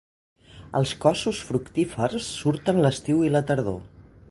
Els 0.79 0.93
cossos 1.03 1.41
fructífers 1.49 2.31
surten 2.41 2.83
l'estiu 2.87 3.23
i 3.29 3.33
la 3.37 3.45
tardor. 3.53 3.81